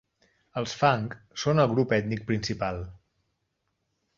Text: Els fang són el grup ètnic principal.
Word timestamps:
Els 0.61 0.71
fang 0.77 1.03
són 1.43 1.63
el 1.65 1.69
grup 1.73 1.93
ètnic 1.99 2.25
principal. 2.33 2.81